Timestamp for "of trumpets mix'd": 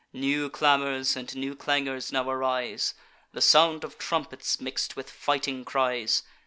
3.83-4.95